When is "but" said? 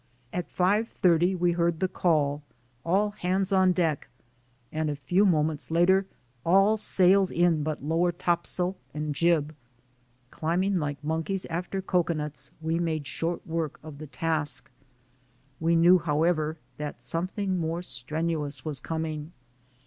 7.61-7.83